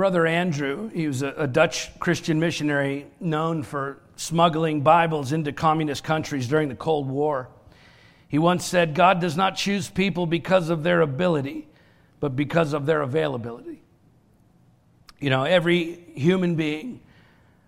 [0.00, 6.04] Brother Andrew, he was a, a, Dutch Christian missionary known for smuggling Bibles into communist
[6.04, 7.50] countries during the Cold War.
[8.26, 11.68] He once said, God does not choose people because of their ability,
[12.18, 13.82] but because of their availability.
[15.20, 17.02] You know, every human being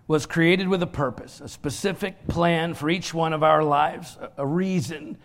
[0.07, 4.47] was created with a purpose, a specific plan for each one of our lives, a
[4.47, 5.19] reason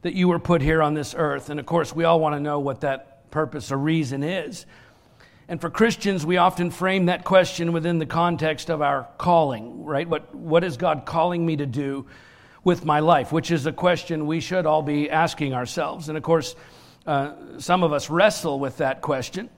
[0.00, 1.50] that you were put here on this earth.
[1.50, 4.64] And of course, we all want to know what that purpose or reason is.
[5.48, 10.08] And for Christians, we often frame that question within the context of our calling, right?
[10.08, 12.06] What, what is God calling me to do
[12.64, 13.30] with my life?
[13.30, 16.08] Which is a question we should all be asking ourselves.
[16.08, 16.56] And of course,
[17.06, 19.48] uh, some of us wrestle with that question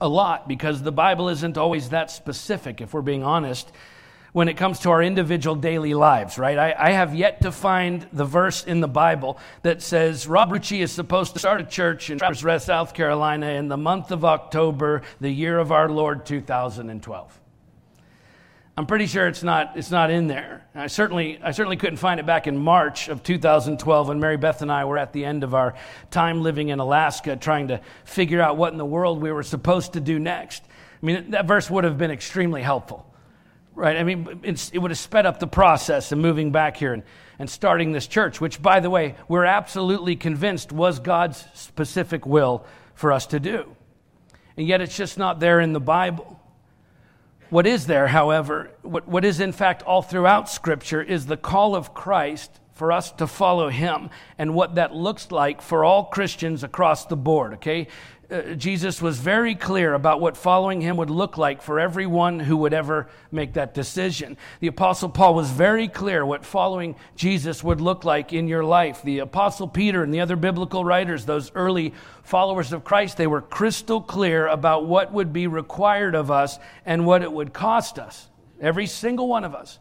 [0.00, 3.72] a lot because the Bible isn't always that specific, if we're being honest
[4.32, 6.58] when it comes to our individual daily lives, right?
[6.58, 10.82] I, I, have yet to find the verse in the Bible that says Rob Ritchie
[10.82, 14.24] is supposed to start a church in Travelers Rest, South Carolina in the month of
[14.24, 17.40] October, the year of our Lord 2012.
[18.76, 20.64] I'm pretty sure it's not, it's not in there.
[20.72, 24.62] I certainly, I certainly couldn't find it back in March of 2012 when Mary Beth
[24.62, 25.74] and I were at the end of our
[26.12, 29.94] time living in Alaska trying to figure out what in the world we were supposed
[29.94, 30.62] to do next.
[31.02, 33.04] I mean, that verse would have been extremely helpful
[33.78, 33.96] right?
[33.96, 37.02] I mean, it would have sped up the process of moving back here and,
[37.38, 42.66] and starting this church, which, by the way, we're absolutely convinced was God's specific will
[42.94, 43.76] for us to do.
[44.56, 46.40] And yet it's just not there in the Bible.
[47.50, 51.74] What is there, however, what, what is in fact all throughout Scripture is the call
[51.74, 56.62] of Christ for us to follow him and what that looks like for all Christians
[56.62, 57.88] across the board, okay?
[58.30, 62.58] Uh, Jesus was very clear about what following him would look like for everyone who
[62.58, 64.36] would ever make that decision.
[64.60, 69.00] The Apostle Paul was very clear what following Jesus would look like in your life.
[69.02, 73.40] The Apostle Peter and the other biblical writers, those early followers of Christ, they were
[73.40, 78.28] crystal clear about what would be required of us and what it would cost us,
[78.60, 79.78] every single one of us,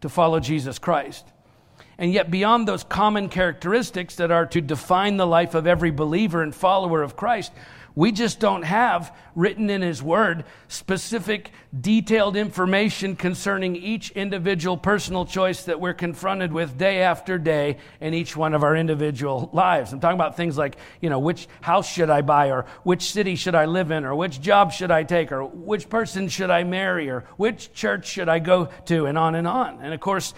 [0.00, 1.26] to follow Jesus Christ.
[1.98, 6.42] And yet, beyond those common characteristics that are to define the life of every believer
[6.42, 7.52] and follower of Christ,
[7.94, 15.24] we just don't have written in His Word specific, detailed information concerning each individual personal
[15.24, 19.92] choice that we're confronted with day after day in each one of our individual lives.
[19.92, 23.36] I'm talking about things like, you know, which house should I buy, or which city
[23.36, 26.64] should I live in, or which job should I take, or which person should I
[26.64, 29.80] marry, or which church should I go to, and on and on.
[29.82, 30.34] And of course,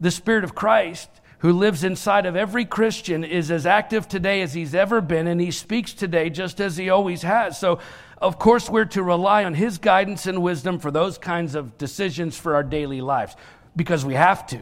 [0.00, 1.08] the Spirit of Christ
[1.44, 5.38] who lives inside of every Christian is as active today as he's ever been, and
[5.38, 7.60] he speaks today just as he always has.
[7.60, 7.80] So,
[8.16, 12.34] of course, we're to rely on his guidance and wisdom for those kinds of decisions
[12.34, 13.36] for our daily lives
[13.76, 14.60] because we have to.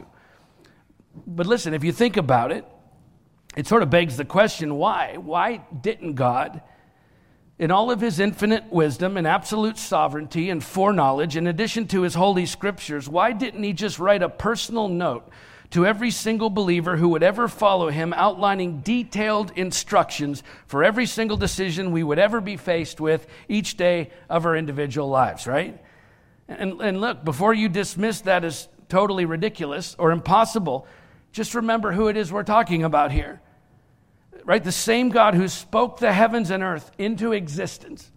[1.24, 2.66] But listen, if you think about it,
[3.56, 5.18] it sort of begs the question why?
[5.18, 6.62] Why didn't God,
[7.60, 12.14] in all of his infinite wisdom and absolute sovereignty and foreknowledge, in addition to his
[12.14, 15.30] holy scriptures, why didn't he just write a personal note?
[15.72, 21.36] To every single believer who would ever follow him, outlining detailed instructions for every single
[21.36, 25.82] decision we would ever be faced with each day of our individual lives, right?
[26.46, 30.86] And, and look, before you dismiss that as totally ridiculous or impossible,
[31.32, 33.40] just remember who it is we're talking about here.
[34.44, 34.62] Right?
[34.62, 38.10] The same God who spoke the heavens and earth into existence.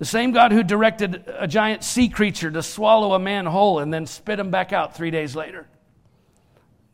[0.00, 3.94] The same God who directed a giant sea creature to swallow a man whole and
[3.94, 5.68] then spit him back out three days later.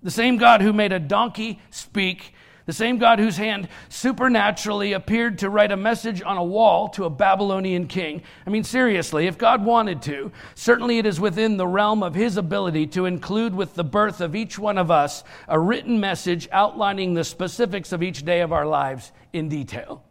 [0.02, 2.32] The same God who made a donkey speak,
[2.66, 7.04] the same God whose hand supernaturally appeared to write a message on a wall to
[7.04, 8.22] a Babylonian king.
[8.46, 12.36] I mean, seriously, if God wanted to, certainly it is within the realm of his
[12.36, 17.14] ability to include with the birth of each one of us a written message outlining
[17.14, 20.04] the specifics of each day of our lives in detail.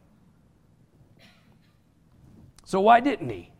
[2.65, 3.51] So, why didn't he?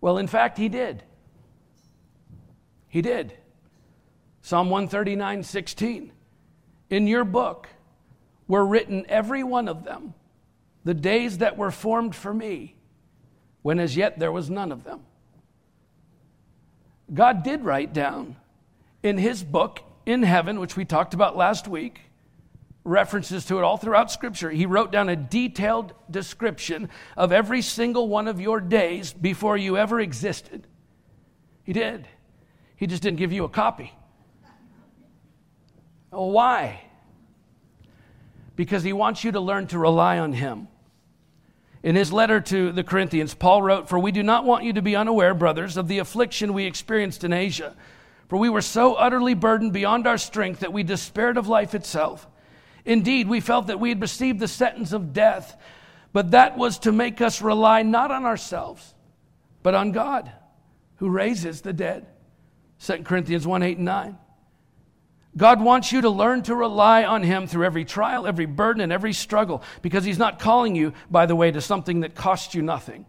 [0.00, 1.02] Well, in fact, he did.
[2.88, 3.32] He did.
[4.42, 6.12] Psalm 139 16.
[6.90, 7.68] In your book
[8.48, 10.14] were written every one of them,
[10.84, 12.74] the days that were formed for me,
[13.62, 15.00] when as yet there was none of them.
[17.14, 18.36] God did write down
[19.02, 22.00] in his book in heaven, which we talked about last week,
[22.84, 24.50] references to it all throughout Scripture.
[24.50, 29.78] He wrote down a detailed description of every single one of your days before you
[29.78, 30.66] ever existed.
[31.62, 32.08] He did.
[32.74, 33.92] He just didn't give you a copy.
[36.12, 36.82] Oh, why?
[38.54, 40.68] Because he wants you to learn to rely on him.
[41.82, 44.82] In his letter to the Corinthians, Paul wrote, For we do not want you to
[44.82, 47.74] be unaware, brothers, of the affliction we experienced in Asia.
[48.28, 52.28] For we were so utterly burdened beyond our strength that we despaired of life itself.
[52.84, 55.56] Indeed, we felt that we had received the sentence of death.
[56.12, 58.94] But that was to make us rely not on ourselves,
[59.62, 60.30] but on God
[60.96, 62.06] who raises the dead.
[62.80, 64.18] 2 Corinthians 1 8 and 9.
[65.36, 68.92] God wants you to learn to rely on Him through every trial, every burden, and
[68.92, 72.62] every struggle because He's not calling you, by the way, to something that costs you
[72.62, 73.06] nothing.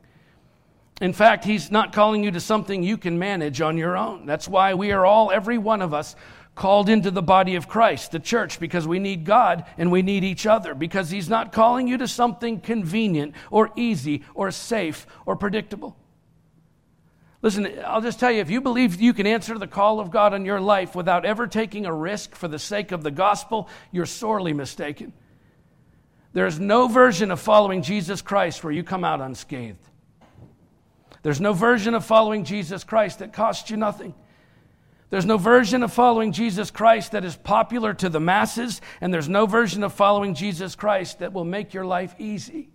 [1.02, 4.26] In fact, He's not calling you to something you can manage on your own.
[4.26, 6.16] That's why we are all, every one of us,
[6.56, 10.24] called into the body of Christ, the church, because we need God and we need
[10.24, 15.36] each other, because He's not calling you to something convenient or easy or safe or
[15.36, 15.98] predictable.
[17.44, 20.34] Listen, I'll just tell you if you believe you can answer the call of God
[20.34, 24.06] on your life without ever taking a risk for the sake of the gospel, you're
[24.06, 25.12] sorely mistaken.
[26.32, 29.78] There's no version of following Jesus Christ where you come out unscathed.
[31.22, 34.16] There's no version of following Jesus Christ that costs you nothing.
[35.10, 39.30] There's no version of following Jesus Christ that is popular to the masses, and there's
[39.30, 42.70] no version of following Jesus Christ that will make your life easy.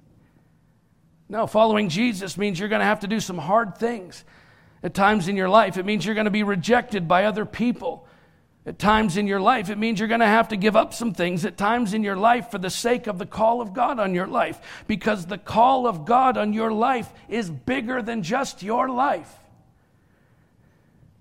[1.27, 4.25] No, following Jesus means you're going to have to do some hard things
[4.83, 5.77] at times in your life.
[5.77, 8.07] It means you're going to be rejected by other people.
[8.67, 11.15] At times in your life, it means you're going to have to give up some
[11.15, 14.15] things at times in your life for the sake of the call of God on
[14.15, 14.61] your life.
[14.87, 19.33] Because the call of God on your life is bigger than just your life.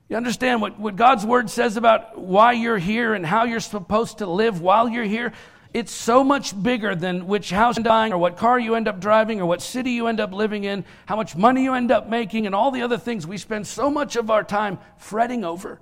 [0.10, 4.20] You understand what, what God's word says about why you're here and how you're supposed
[4.20, 5.34] to live while you're here?
[5.74, 9.00] It's so much bigger than which house you're dying or what car you end up
[9.00, 12.08] driving or what city you end up living in, how much money you end up
[12.08, 15.80] making, and all the other things we spend so much of our time fretting over.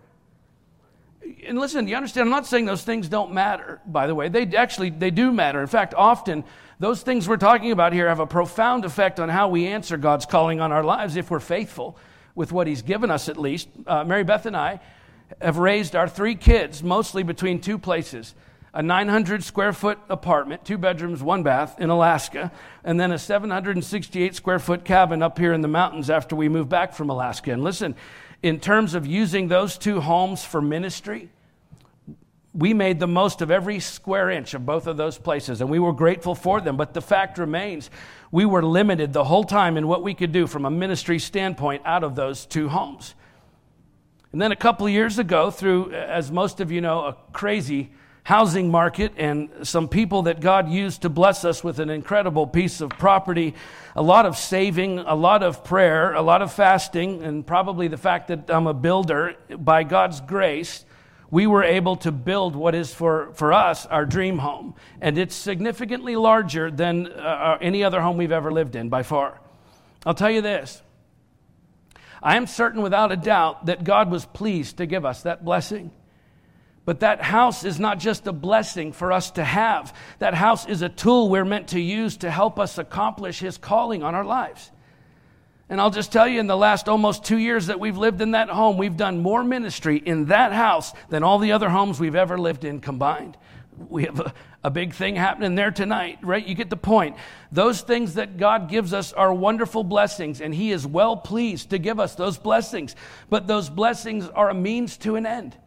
[1.47, 4.29] And listen, you understand, I'm not saying those things don't matter, by the way.
[4.29, 5.61] They actually they do matter.
[5.61, 6.43] In fact, often
[6.79, 10.25] those things we're talking about here have a profound effect on how we answer God's
[10.25, 11.97] calling on our lives if we're faithful
[12.35, 13.69] with what He's given us, at least.
[13.87, 14.81] Uh, Mary Beth and I
[15.41, 18.35] have raised our three kids mostly between two places
[18.75, 22.51] a 900 square foot apartment, two bedrooms, one bath in Alaska,
[22.83, 26.67] and then a 768 square foot cabin up here in the mountains after we moved
[26.67, 27.53] back from Alaska.
[27.53, 27.95] And listen,
[28.43, 31.29] in terms of using those two homes for ministry,
[32.53, 35.79] we made the most of every square inch of both of those places, and we
[35.79, 36.75] were grateful for them.
[36.75, 37.89] But the fact remains,
[38.29, 41.81] we were limited the whole time in what we could do from a ministry standpoint
[41.85, 43.15] out of those two homes.
[44.33, 47.91] And then a couple years ago, through, as most of you know, a crazy
[48.25, 52.81] housing market and some people that God used to bless us with an incredible piece
[52.81, 53.53] of property,
[53.95, 57.97] a lot of saving, a lot of prayer, a lot of fasting, and probably the
[57.97, 60.85] fact that I'm a builder, by God's grace,
[61.29, 64.73] we were able to build what is for, for us our dream home.
[64.99, 69.03] And it's significantly larger than uh, uh, any other home we've ever lived in by
[69.03, 69.39] far.
[70.03, 70.81] I'll tell you this
[72.23, 75.91] I am certain without a doubt that God was pleased to give us that blessing.
[76.85, 79.95] But that house is not just a blessing for us to have.
[80.19, 84.03] That house is a tool we're meant to use to help us accomplish His calling
[84.03, 84.71] on our lives.
[85.67, 88.31] And I'll just tell you, in the last almost two years that we've lived in
[88.31, 92.15] that home, we've done more ministry in that house than all the other homes we've
[92.15, 93.35] ever lived in combined.
[93.89, 94.33] We have a,
[94.63, 96.45] a, big thing happening there tonight, right?
[96.45, 97.17] You get the point.
[97.51, 101.79] Those things that God gives us are wonderful blessings, and He is well pleased to
[101.79, 102.95] give us those blessings.
[103.29, 105.57] But those blessings are a means to an end.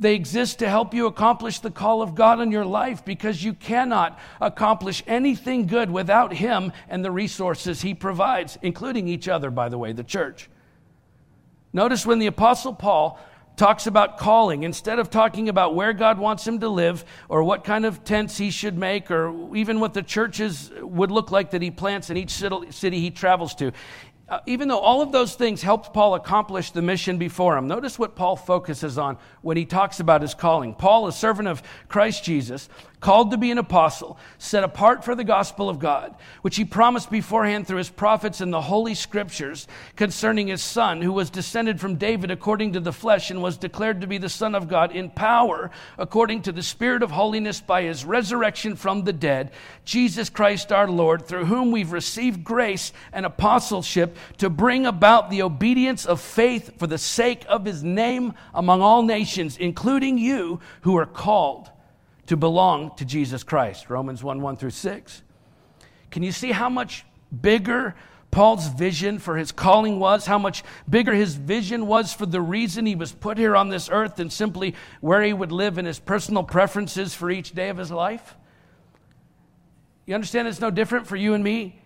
[0.00, 3.52] They exist to help you accomplish the call of God in your life because you
[3.52, 9.68] cannot accomplish anything good without Him and the resources He provides, including each other, by
[9.68, 10.48] the way, the church.
[11.74, 13.20] Notice when the Apostle Paul
[13.56, 17.62] talks about calling, instead of talking about where God wants him to live or what
[17.62, 21.60] kind of tents he should make or even what the churches would look like that
[21.60, 23.72] he plants in each city he travels to,
[24.30, 27.98] uh, even though all of those things helped Paul accomplish the mission before him, notice
[27.98, 30.72] what Paul focuses on when he talks about his calling.
[30.72, 32.68] Paul, a servant of Christ Jesus,
[33.00, 37.10] called to be an apostle, set apart for the gospel of God, which he promised
[37.10, 39.66] beforehand through his prophets in the holy scriptures
[39.96, 44.02] concerning his son, who was descended from David according to the flesh and was declared
[44.02, 47.82] to be the Son of God in power according to the Spirit of holiness by
[47.82, 49.50] his resurrection from the dead,
[49.84, 55.42] Jesus Christ our Lord, through whom we've received grace and apostleship to bring about the
[55.42, 60.96] obedience of faith for the sake of his name among all nations, including you who
[60.96, 61.70] are called
[62.30, 63.90] to belong to Jesus Christ.
[63.90, 65.22] Romans 1 1 through 6.
[66.12, 67.04] Can you see how much
[67.42, 67.96] bigger
[68.30, 72.86] Paul's vision for his calling was, how much bigger his vision was for the reason
[72.86, 75.98] he was put here on this earth than simply where he would live and his
[75.98, 78.36] personal preferences for each day of his life?
[80.06, 81.79] You understand it's no different for you and me?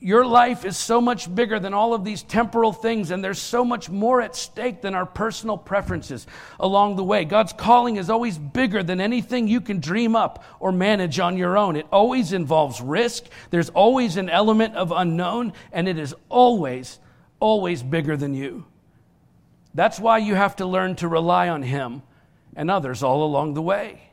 [0.00, 3.64] Your life is so much bigger than all of these temporal things, and there's so
[3.64, 6.26] much more at stake than our personal preferences
[6.60, 7.24] along the way.
[7.24, 11.56] God's calling is always bigger than anything you can dream up or manage on your
[11.56, 11.76] own.
[11.76, 16.98] It always involves risk, there's always an element of unknown, and it is always,
[17.40, 18.66] always bigger than you.
[19.74, 22.02] That's why you have to learn to rely on Him
[22.54, 24.10] and others all along the way.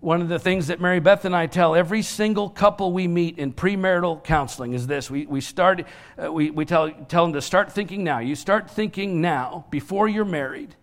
[0.00, 3.38] One of the things that Mary Beth and I tell every single couple we meet
[3.38, 5.10] in premarital counseling is this.
[5.10, 5.84] We, we, start,
[6.16, 8.20] uh, we, we tell, tell them to start thinking now.
[8.20, 10.74] You start thinking now, before you're married,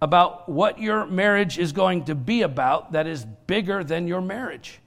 [0.00, 4.80] about what your marriage is going to be about that is bigger than your marriage.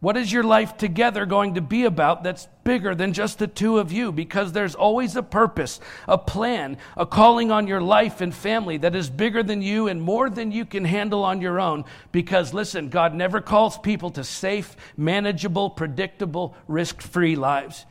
[0.00, 3.78] What is your life together going to be about that's bigger than just the two
[3.78, 4.12] of you?
[4.12, 5.78] Because there's always a purpose,
[6.08, 10.00] a plan, a calling on your life and family that is bigger than you and
[10.00, 11.84] more than you can handle on your own.
[12.12, 17.84] Because listen, God never calls people to safe, manageable, predictable, risk free lives.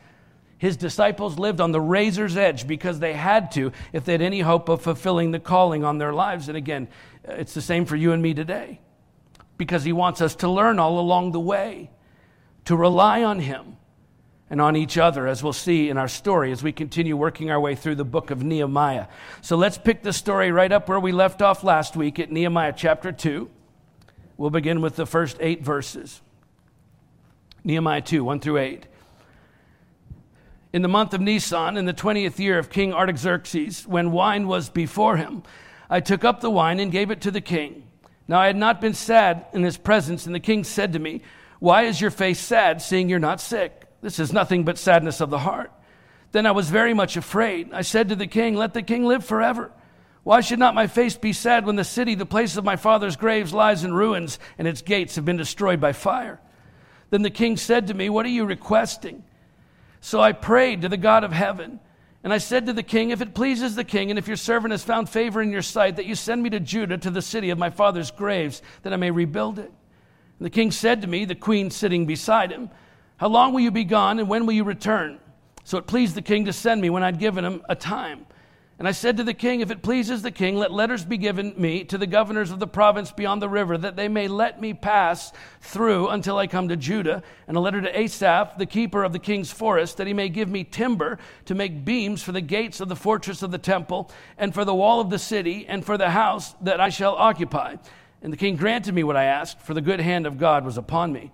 [0.58, 4.40] His disciples lived on the razor's edge because they had to if they had any
[4.40, 6.48] hope of fulfilling the calling on their lives.
[6.48, 6.88] And again,
[7.22, 8.80] it's the same for you and me today
[9.58, 11.88] because He wants us to learn all along the way
[12.70, 13.76] to rely on Him
[14.48, 17.58] and on each other, as we'll see in our story as we continue working our
[17.58, 19.08] way through the book of Nehemiah.
[19.40, 22.72] So let's pick the story right up where we left off last week at Nehemiah
[22.76, 23.50] chapter 2.
[24.36, 26.20] We'll begin with the first eight verses.
[27.64, 28.86] Nehemiah 2, 1 through 8.
[30.72, 34.70] In the month of Nisan, in the 20th year of King Artaxerxes, when wine was
[34.70, 35.42] before him,
[35.88, 37.82] I took up the wine and gave it to the king.
[38.28, 41.22] Now I had not been sad in his presence, and the king said to me,
[41.60, 43.86] why is your face sad, seeing you're not sick?
[44.00, 45.70] This is nothing but sadness of the heart.
[46.32, 47.72] Then I was very much afraid.
[47.72, 49.70] I said to the king, Let the king live forever.
[50.22, 53.16] Why should not my face be sad when the city, the place of my father's
[53.16, 56.40] graves, lies in ruins and its gates have been destroyed by fire?
[57.10, 59.22] Then the king said to me, What are you requesting?
[60.00, 61.80] So I prayed to the God of heaven.
[62.22, 64.72] And I said to the king, If it pleases the king, and if your servant
[64.72, 67.50] has found favor in your sight, that you send me to Judah, to the city
[67.50, 69.72] of my father's graves, that I may rebuild it.
[70.40, 72.70] And the king said to me, the queen sitting beside him,
[73.18, 75.18] How long will you be gone, and when will you return?
[75.64, 78.24] So it pleased the king to send me when I'd given him a time.
[78.78, 81.52] And I said to the king, If it pleases the king, let letters be given
[81.58, 84.72] me to the governors of the province beyond the river, that they may let me
[84.72, 85.30] pass
[85.60, 87.22] through until I come to Judah.
[87.46, 90.48] And a letter to Asaph, the keeper of the king's forest, that he may give
[90.48, 94.54] me timber to make beams for the gates of the fortress of the temple, and
[94.54, 97.76] for the wall of the city, and for the house that I shall occupy.
[98.22, 100.76] And the king granted me what I asked, for the good hand of God was
[100.76, 101.32] upon me.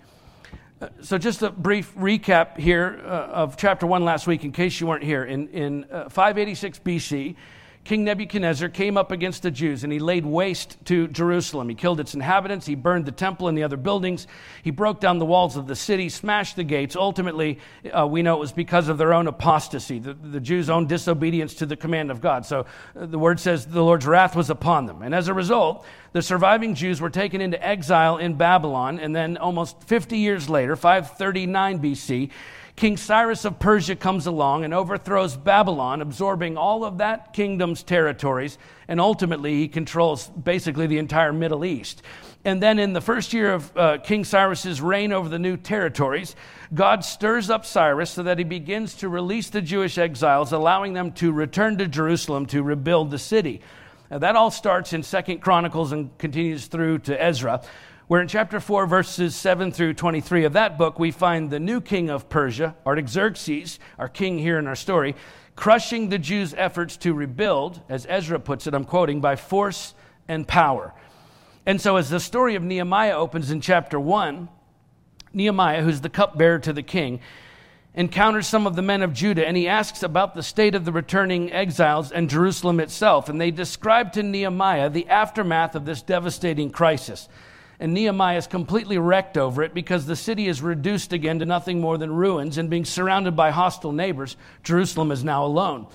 [0.81, 4.78] Uh, so, just a brief recap here uh, of chapter 1 last week, in case
[4.78, 5.25] you weren't here.
[5.25, 7.35] In, in uh, 586 BC,
[7.87, 11.69] King Nebuchadnezzar came up against the Jews and he laid waste to Jerusalem.
[11.69, 14.26] He killed its inhabitants, he burned the temple and the other buildings,
[14.64, 16.97] he broke down the walls of the city, smashed the gates.
[16.97, 17.61] Ultimately,
[17.97, 21.55] uh, we know it was because of their own apostasy, the, the Jews' own disobedience
[21.55, 22.45] to the command of God.
[22.45, 22.66] So
[22.99, 25.02] uh, the word says the Lord's wrath was upon them.
[25.02, 29.37] And as a result, the surviving Jews were taken into exile in Babylon, and then
[29.37, 32.31] almost 50 years later, 539 BC,
[32.76, 38.59] King Cyrus of Persia comes along and overthrows Babylon, absorbing all of that kingdom's territories,
[38.87, 42.02] and ultimately he controls basically the entire Middle East.
[42.45, 46.37] And then in the first year of uh, King Cyrus's reign over the new territories,
[46.75, 51.12] God stirs up Cyrus so that he begins to release the Jewish exiles, allowing them
[51.12, 53.62] to return to Jerusalem to rebuild the city.
[54.11, 57.62] Now, that all starts in Second Chronicles and continues through to Ezra
[58.08, 61.80] where in chapter 4, verses 7 through 23 of that book, we find the new
[61.80, 65.16] king of Persia, Artaxerxes, our king here in our story,
[65.56, 69.92] crushing the Jews' efforts to rebuild, as Ezra puts it, I'm quoting, by force
[70.28, 70.94] and power.
[71.64, 74.48] And so, as the story of Nehemiah opens in chapter 1,
[75.32, 77.18] Nehemiah, who's the cupbearer to the king,
[77.96, 80.92] encounters some of the men of Judah and he asks about the state of the
[80.92, 83.30] returning exiles and Jerusalem itself.
[83.30, 87.28] And they describe to Nehemiah the aftermath of this devastating crisis
[87.78, 91.80] and Nehemiah is completely wrecked over it because the city is reduced again to nothing
[91.80, 95.87] more than ruins and being surrounded by hostile neighbors, Jerusalem is now alone.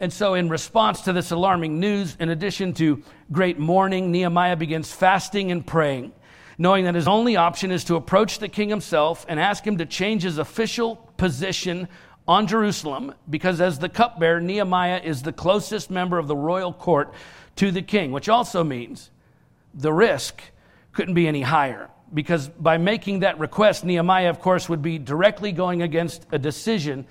[0.00, 4.92] And so, in response to this alarming news, in addition to great mourning, Nehemiah begins
[4.92, 6.12] fasting and praying,
[6.56, 9.84] knowing that his only option is to approach the king himself and ask him to
[9.84, 11.86] change his official position
[12.26, 17.12] on Jerusalem, because as the cupbearer, Nehemiah is the closest member of the royal court
[17.56, 19.10] to the king, which also means
[19.74, 20.40] the risk
[20.92, 21.88] couldn't be any higher.
[22.12, 27.06] Because by making that request, Nehemiah, of course, would be directly going against a decision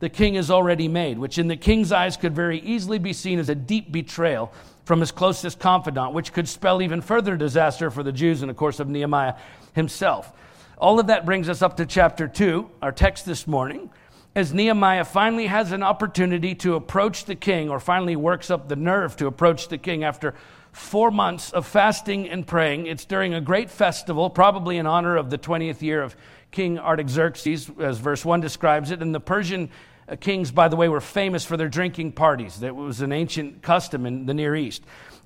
[0.00, 3.38] the king has already made, which in the king's eyes could very easily be seen
[3.38, 4.52] as a deep betrayal
[4.84, 8.56] from his closest confidant, which could spell even further disaster for the Jews and, of
[8.56, 9.34] course, of Nehemiah
[9.72, 10.32] himself.
[10.76, 13.90] All of that brings us up to chapter 2, our text this morning.
[14.36, 18.76] as Nehemiah finally has an opportunity to approach the king, or finally works up the
[18.76, 20.34] nerve to approach the king after
[20.74, 22.86] four months of fasting and praying.
[22.86, 26.16] It's during a great festival, probably in honor of the 20th year of
[26.50, 29.00] King Artaxerxes, as verse 1 describes it.
[29.00, 29.70] And the Persian
[30.08, 32.58] uh, kings, by the way, were famous for their drinking parties.
[32.60, 34.82] That was an ancient custom in the Near East.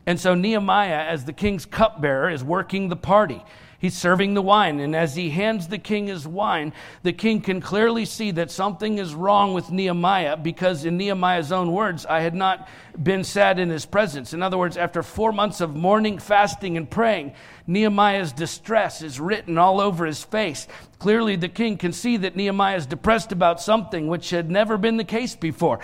[0.06, 3.42] And so Nehemiah, as the king's cupbearer, is working the party.
[3.80, 6.72] He's serving the wine, and as he hands the king his wine,
[7.04, 11.70] the king can clearly see that something is wrong with Nehemiah because, in Nehemiah's own
[11.70, 12.68] words, I had not
[13.00, 14.34] been sad in his presence.
[14.34, 17.34] In other words, after four months of mourning, fasting, and praying,
[17.68, 20.66] Nehemiah's distress is written all over his face.
[20.98, 24.96] Clearly, the king can see that Nehemiah is depressed about something which had never been
[24.96, 25.78] the case before.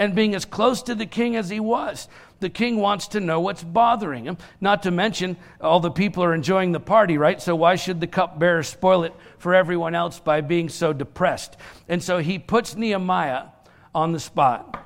[0.00, 3.38] And being as close to the king as he was, the king wants to know
[3.38, 4.38] what's bothering him.
[4.58, 7.38] Not to mention, all the people are enjoying the party, right?
[7.38, 11.58] So why should the cupbearer spoil it for everyone else by being so depressed?
[11.86, 13.48] And so he puts Nehemiah
[13.94, 14.82] on the spot.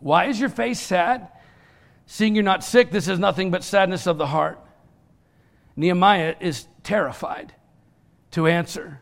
[0.00, 1.28] Why is your face sad?
[2.06, 4.58] Seeing you're not sick, this is nothing but sadness of the heart.
[5.76, 7.54] Nehemiah is terrified
[8.32, 9.00] to answer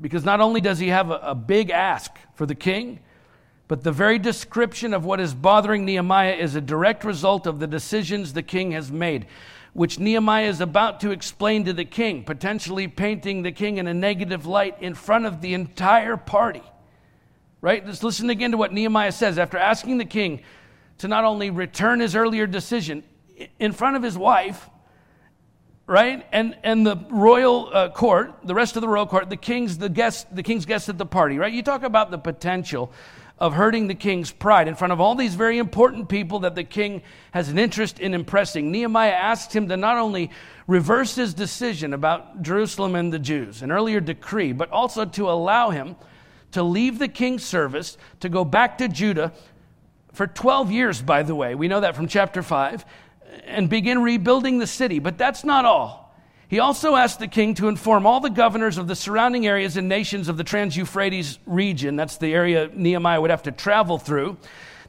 [0.00, 3.00] because not only does he have a, a big ask for the king,
[3.70, 7.68] but the very description of what is bothering Nehemiah is a direct result of the
[7.68, 9.28] decisions the king has made,
[9.74, 13.94] which Nehemiah is about to explain to the king, potentially painting the king in a
[13.94, 16.64] negative light in front of the entire party.
[17.60, 17.86] Right?
[17.86, 20.42] Let's listen again to what Nehemiah says after asking the king
[20.98, 23.04] to not only return his earlier decision
[23.60, 24.68] in front of his wife,
[25.86, 26.26] right?
[26.32, 29.88] And and the royal uh, court, the rest of the royal court, the king's the
[29.88, 31.52] guest, the king's guest at the party, right?
[31.52, 32.92] You talk about the potential
[33.40, 36.62] of hurting the king's pride in front of all these very important people that the
[36.62, 38.70] king has an interest in impressing.
[38.70, 40.30] Nehemiah asks him to not only
[40.66, 45.70] reverse his decision about Jerusalem and the Jews, an earlier decree, but also to allow
[45.70, 45.96] him
[46.52, 49.32] to leave the king's service, to go back to Judah
[50.12, 51.54] for 12 years, by the way.
[51.54, 52.84] We know that from chapter 5,
[53.44, 54.98] and begin rebuilding the city.
[54.98, 55.99] But that's not all.
[56.50, 59.88] He also asked the king to inform all the governors of the surrounding areas and
[59.88, 64.36] nations of the Trans Euphrates region, that's the area Nehemiah would have to travel through,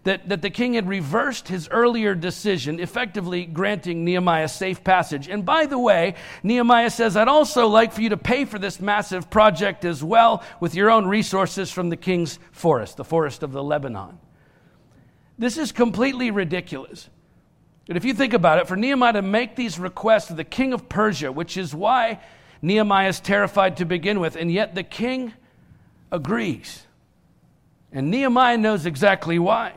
[0.04, 5.30] that, that the king had reversed his earlier decision, effectively granting Nehemiah safe passage.
[5.30, 8.80] And by the way, Nehemiah says, I'd also like for you to pay for this
[8.80, 13.52] massive project as well with your own resources from the king's forest, the forest of
[13.52, 14.18] the Lebanon.
[15.38, 17.08] This is completely ridiculous.
[17.88, 20.74] But if you think about it, for Nehemiah to make these requests to the king
[20.74, 22.20] of Persia, which is why
[22.62, 25.34] Nehemiah is terrified to begin with, and yet the king
[26.12, 26.86] agrees.
[27.92, 29.74] And Nehemiah knows exactly why.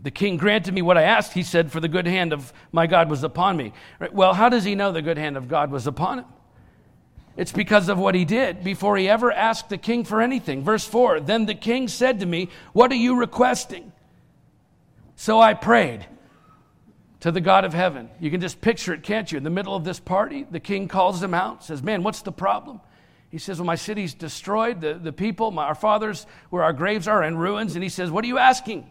[0.00, 2.86] The king granted me what I asked, he said, for the good hand of my
[2.86, 3.72] God was upon me.
[3.98, 4.12] Right?
[4.12, 6.26] Well, how does he know the good hand of God was upon him?
[7.36, 10.62] It's because of what he did before he ever asked the king for anything.
[10.62, 13.92] Verse 4 Then the king said to me, What are you requesting?
[15.16, 16.06] So I prayed
[17.26, 18.08] to the God of heaven.
[18.20, 19.36] You can just picture it, can't you?
[19.36, 22.30] In the middle of this party, the king calls him out, says, Man, what's the
[22.30, 22.80] problem?
[23.30, 24.80] He says, Well, my city's destroyed.
[24.80, 27.74] The, the people, my, our fathers, where our graves are, in ruins.
[27.74, 28.86] And he says, What are you asking?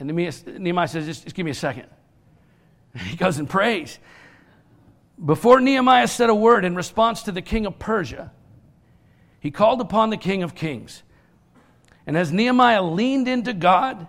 [0.00, 1.86] And Nehemiah says, Just, just give me a second.
[2.98, 4.00] He goes and prays.
[5.24, 8.32] Before Nehemiah said a word in response to the king of Persia,
[9.38, 11.04] he called upon the king of kings.
[12.04, 14.08] And as Nehemiah leaned into God,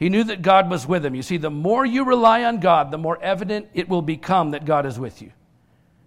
[0.00, 1.14] he knew that God was with him.
[1.14, 4.64] You see, the more you rely on God, the more evident it will become that
[4.64, 5.30] God is with you.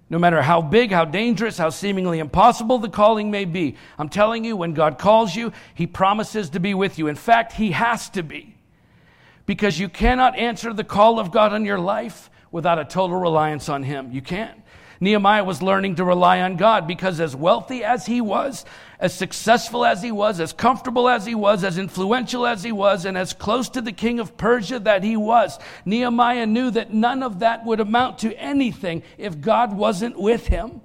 [0.10, 4.44] No matter how big, how dangerous, how seemingly impossible the calling may be, I'm telling
[4.44, 7.08] you, when God calls you, He promises to be with you.
[7.08, 8.56] In fact, He has to be.
[9.46, 13.70] Because you cannot answer the call of God on your life without a total reliance
[13.70, 14.12] on Him.
[14.12, 14.60] You can't.
[15.00, 18.66] Nehemiah was learning to rely on God because, as wealthy as he was,
[19.00, 23.06] as successful as he was, as comfortable as he was, as influential as he was,
[23.06, 27.22] and as close to the king of Persia that he was, Nehemiah knew that none
[27.24, 30.82] of that would amount to anything if God wasn't with him.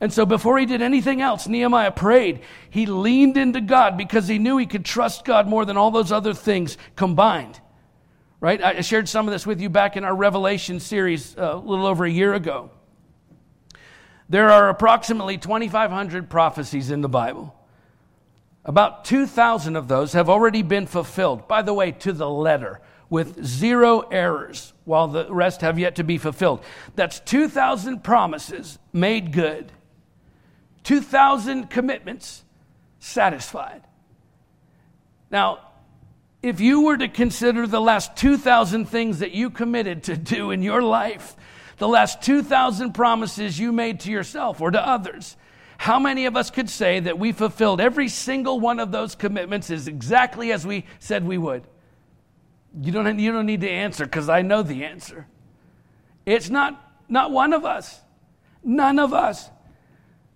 [0.00, 2.40] And so, before he did anything else, Nehemiah prayed.
[2.68, 6.12] He leaned into God because he knew he could trust God more than all those
[6.12, 7.58] other things combined.
[8.38, 8.62] Right?
[8.62, 11.86] I shared some of this with you back in our Revelation series uh, a little
[11.86, 12.70] over a year ago.
[14.28, 17.54] There are approximately 2,500 prophecies in the Bible.
[18.64, 23.44] About 2,000 of those have already been fulfilled, by the way, to the letter, with
[23.44, 26.64] zero errors, while the rest have yet to be fulfilled.
[26.96, 29.70] That's 2,000 promises made good,
[30.82, 32.42] 2,000 commitments
[32.98, 33.82] satisfied.
[35.30, 35.60] Now,
[36.42, 40.62] if you were to consider the last 2,000 things that you committed to do in
[40.62, 41.36] your life,
[41.78, 45.36] the last 2,000 promises you made to yourself or to others,
[45.78, 49.70] how many of us could say that we fulfilled every single one of those commitments
[49.70, 51.66] as exactly as we said we would?
[52.80, 55.26] You don't, you don't need to answer because I know the answer.
[56.24, 58.00] It's not, not one of us.
[58.62, 59.50] None of us.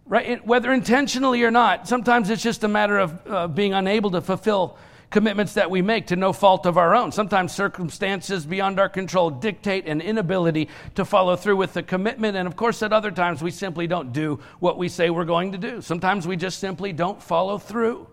[0.07, 0.45] Right?
[0.47, 4.77] Whether intentionally or not, sometimes it's just a matter of uh, being unable to fulfill
[5.11, 7.13] commitments that we make to no fault of our own.
[7.13, 12.37] Sometimes circumstances beyond our control dictate an inability to follow through with the commitment.
[12.37, 15.53] And of course, at other times, we simply don't do what we say we're going
[15.53, 15.83] to do.
[15.83, 18.07] Sometimes we just simply don't follow through.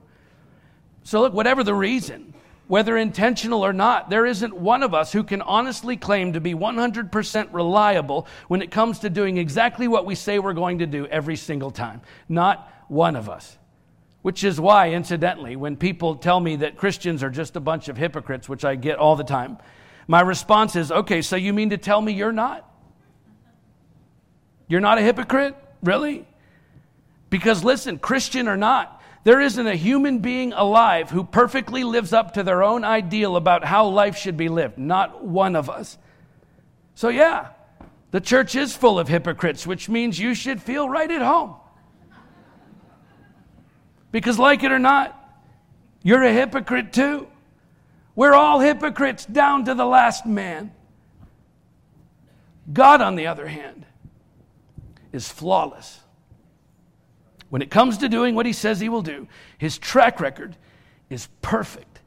[1.03, 2.33] So, look, whatever the reason,
[2.67, 6.53] whether intentional or not, there isn't one of us who can honestly claim to be
[6.53, 11.05] 100% reliable when it comes to doing exactly what we say we're going to do
[11.07, 12.01] every single time.
[12.27, 13.57] Not one of us.
[14.27, 17.95] Which is why, incidentally, when people tell me that Christians are just a bunch of
[17.95, 19.57] hypocrites, which I get all the time,
[20.05, 22.69] my response is okay, so you mean to tell me you're not?
[24.67, 25.55] You're not a hypocrite?
[25.81, 26.27] Really?
[27.29, 32.33] Because listen, Christian or not, there isn't a human being alive who perfectly lives up
[32.33, 34.77] to their own ideal about how life should be lived.
[34.77, 35.97] Not one of us.
[36.95, 37.51] So, yeah,
[38.11, 41.55] the church is full of hypocrites, which means you should feel right at home.
[44.11, 45.13] Because, like it or not,
[46.03, 47.27] you're a hypocrite too.
[48.15, 50.71] We're all hypocrites down to the last man.
[52.71, 53.85] God, on the other hand,
[55.11, 55.99] is flawless.
[57.49, 60.55] When it comes to doing what he says he will do, his track record
[61.09, 62.01] is perfect.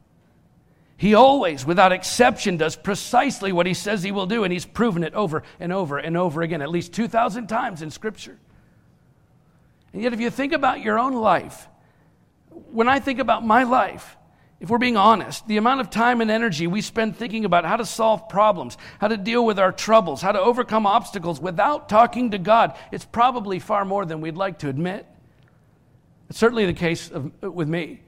[0.97, 5.03] He always, without exception, does precisely what he says he will do, and he's proven
[5.03, 8.37] it over and over and over again, at least 2,000 times in Scripture.
[9.93, 11.67] And yet, if you think about your own life,
[12.51, 14.17] when I think about my life,
[14.59, 17.77] if we're being honest, the amount of time and energy we spend thinking about how
[17.77, 22.31] to solve problems, how to deal with our troubles, how to overcome obstacles without talking
[22.31, 25.07] to God, it's probably far more than we'd like to admit.
[26.29, 28.01] It's certainly the case of, with me.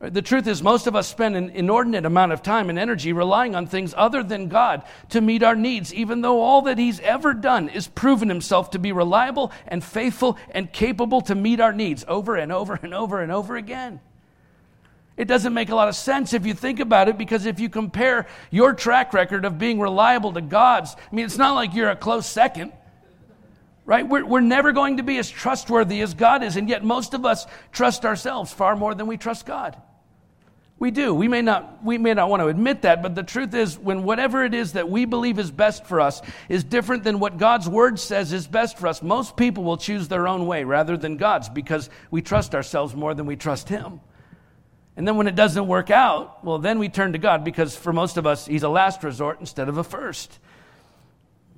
[0.00, 3.54] The truth is, most of us spend an inordinate amount of time and energy relying
[3.54, 7.34] on things other than God to meet our needs, even though all that He's ever
[7.34, 12.02] done is proven Himself to be reliable and faithful and capable to meet our needs
[12.08, 14.00] over and over and over and over again.
[15.18, 17.68] It doesn't make a lot of sense if you think about it because if you
[17.68, 21.90] compare your track record of being reliable to God's, I mean, it's not like you're
[21.90, 22.72] a close second
[23.86, 24.08] right?
[24.08, 27.26] We're, we're never going to be as trustworthy as God is, and yet most of
[27.26, 29.76] us trust ourselves far more than we trust God.
[30.80, 31.14] We do.
[31.14, 34.02] We may not we may not want to admit that, but the truth is when
[34.02, 37.68] whatever it is that we believe is best for us is different than what God's
[37.68, 41.18] word says is best for us, most people will choose their own way rather than
[41.18, 44.00] God's because we trust ourselves more than we trust him.
[44.96, 47.92] And then when it doesn't work out, well then we turn to God because for
[47.92, 50.38] most of us he's a last resort instead of a first.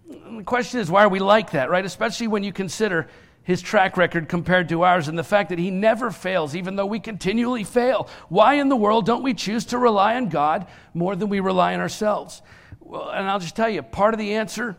[0.09, 1.85] The question is why are we like that, right?
[1.85, 3.07] Especially when you consider
[3.45, 6.87] his track record compared to ours and the fact that he never fails, even though
[6.87, 8.09] we continually fail.
[8.29, 11.75] Why in the world don't we choose to rely on God more than we rely
[11.75, 12.43] on ourselves?
[12.81, 14.77] Well, and I'll just tell you, part of the answer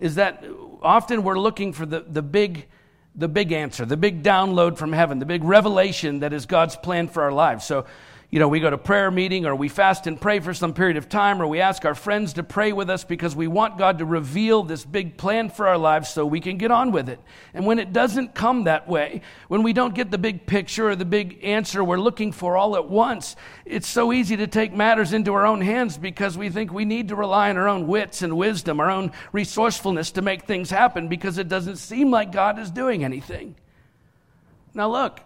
[0.00, 0.44] is that
[0.82, 2.66] often we're looking for the, the big
[3.14, 7.08] the big answer, the big download from heaven, the big revelation that is God's plan
[7.08, 7.64] for our lives.
[7.64, 7.84] So
[8.32, 10.96] you know, we go to prayer meeting or we fast and pray for some period
[10.96, 13.98] of time or we ask our friends to pray with us because we want God
[13.98, 17.20] to reveal this big plan for our lives so we can get on with it.
[17.52, 20.96] And when it doesn't come that way, when we don't get the big picture or
[20.96, 25.12] the big answer we're looking for all at once, it's so easy to take matters
[25.12, 28.22] into our own hands because we think we need to rely on our own wits
[28.22, 32.58] and wisdom, our own resourcefulness to make things happen because it doesn't seem like God
[32.58, 33.56] is doing anything.
[34.72, 35.20] Now, look,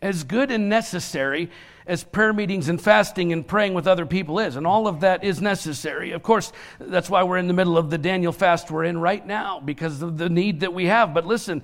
[0.00, 1.50] as good and necessary
[1.86, 4.56] as prayer meetings and fasting and praying with other people is.
[4.56, 6.12] And all of that is necessary.
[6.12, 9.26] Of course, that's why we're in the middle of the Daniel fast we're in right
[9.26, 11.14] now, because of the need that we have.
[11.14, 11.62] But listen,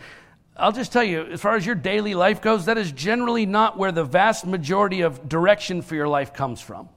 [0.56, 3.76] I'll just tell you, as far as your daily life goes, that is generally not
[3.76, 6.88] where the vast majority of direction for your life comes from.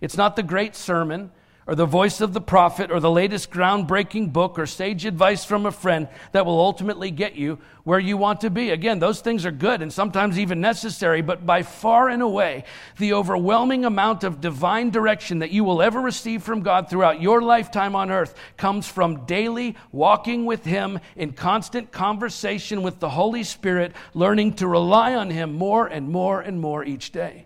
[0.00, 1.30] It's not the great sermon
[1.66, 5.66] or the voice of the prophet or the latest groundbreaking book or sage advice from
[5.66, 8.70] a friend that will ultimately get you where you want to be.
[8.70, 12.64] Again, those things are good and sometimes even necessary, but by far and away,
[12.98, 17.42] the overwhelming amount of divine direction that you will ever receive from God throughout your
[17.42, 23.42] lifetime on earth comes from daily walking with Him in constant conversation with the Holy
[23.42, 27.45] Spirit, learning to rely on Him more and more and more each day.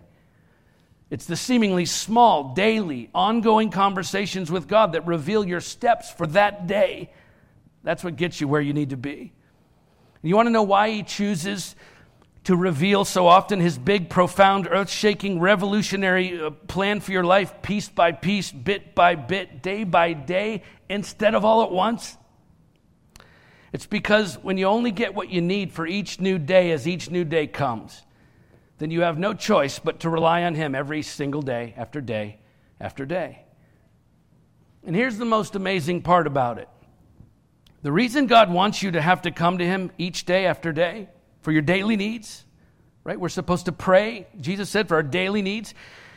[1.11, 6.67] It's the seemingly small, daily, ongoing conversations with God that reveal your steps for that
[6.67, 7.11] day.
[7.83, 9.33] That's what gets you where you need to be.
[10.21, 11.75] You want to know why He chooses
[12.45, 17.61] to reveal so often His big, profound, earth shaking, revolutionary uh, plan for your life,
[17.61, 22.17] piece by piece, bit by bit, day by day, instead of all at once?
[23.73, 27.11] It's because when you only get what you need for each new day as each
[27.11, 28.01] new day comes,
[28.81, 32.39] then you have no choice but to rely on Him every single day after day
[32.79, 33.43] after day.
[34.83, 36.67] And here's the most amazing part about it
[37.83, 41.09] the reason God wants you to have to come to Him each day after day
[41.41, 42.43] for your daily needs,
[43.03, 43.19] right?
[43.19, 45.75] We're supposed to pray, Jesus said, for our daily needs.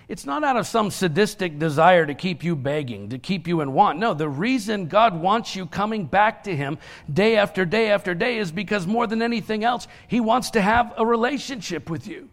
[0.09, 3.75] It's not out of some sadistic desire to keep you begging, to keep you in
[3.75, 3.99] want.
[3.99, 6.79] No, the reason God wants you coming back to Him
[7.13, 10.95] day after day after day is because more than anything else, He wants to have
[10.97, 12.31] a relationship with you.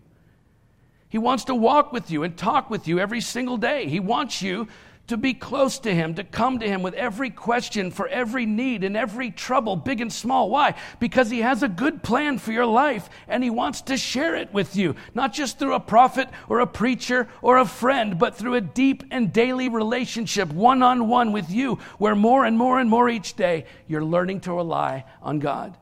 [1.11, 3.89] He wants to walk with you and talk with you every single day.
[3.89, 4.69] He wants you
[5.07, 8.85] to be close to Him, to come to Him with every question for every need
[8.85, 10.49] and every trouble, big and small.
[10.49, 10.73] Why?
[11.01, 14.53] Because He has a good plan for your life and He wants to share it
[14.53, 18.55] with you, not just through a prophet or a preacher or a friend, but through
[18.55, 22.89] a deep and daily relationship, one on one with you, where more and more and
[22.89, 25.77] more each day you're learning to rely on God.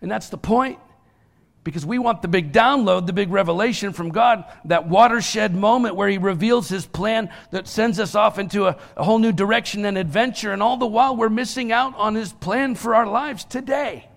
[0.00, 0.78] And that's the point
[1.68, 6.08] because we want the big download, the big revelation from God, that watershed moment where
[6.08, 9.98] He reveals His plan that sends us off into a, a, whole new direction and
[9.98, 10.50] adventure.
[10.50, 14.08] And all the while, we're missing out on His plan for our lives today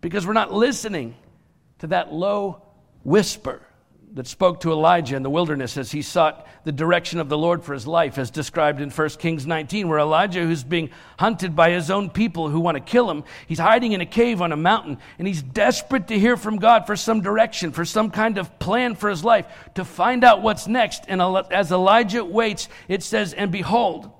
[0.00, 1.14] because we're not listening
[1.80, 2.62] to that low
[3.02, 3.60] whisper
[4.14, 7.64] that spoke to Elijah in the wilderness as he sought the direction of the Lord
[7.64, 11.70] for his life, as described in 1 Kings 19, where Elijah, who's being hunted by
[11.70, 14.56] his own people who want to kill him, he's hiding in a cave on a
[14.56, 18.56] mountain, and he's desperate to hear from God for some direction, for some kind of
[18.60, 21.04] plan for his life, to find out what's next.
[21.08, 24.12] And as Elijah waits, it says, And behold,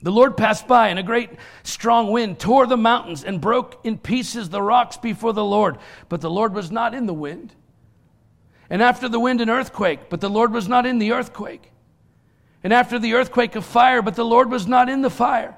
[0.00, 1.28] the Lord passed by, and a great
[1.62, 5.76] strong wind tore the mountains and broke in pieces the rocks before the Lord.
[6.08, 7.54] But the Lord was not in the wind.
[8.70, 11.70] And after the wind, an earthquake, but the Lord was not in the earthquake.
[12.62, 15.54] And after the earthquake, a fire, but the Lord was not in the fire.